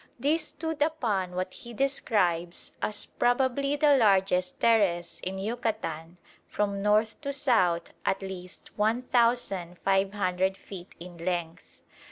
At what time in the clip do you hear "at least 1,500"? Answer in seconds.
8.03-10.57